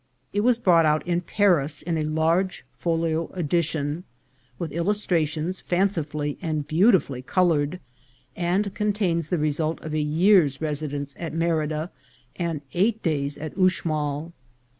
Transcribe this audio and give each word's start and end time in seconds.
It 0.33 0.39
was 0.39 0.57
brought 0.57 0.87
out 0.87 1.05
in 1.05 1.21
Paris 1.21 1.83
in 1.83 1.95
a 1.95 2.01
large 2.01 2.65
folio 2.79 3.27
edition, 3.35 4.03
with 4.57 4.71
illustrations 4.71 5.59
fancifully 5.59 6.39
and 6.41 6.67
beautifully 6.67 7.21
coloured, 7.21 7.79
and 8.35 8.73
contains 8.73 9.29
the 9.29 9.37
result 9.37 9.79
of 9.81 9.93
a 9.93 9.99
year's 10.01 10.59
residence 10.59 11.15
at 11.19 11.35
Merida 11.35 11.91
and 12.35 12.61
eight 12.73 13.03
days 13.03 13.37
at 13.37 13.53
Uxmal. 13.55 14.31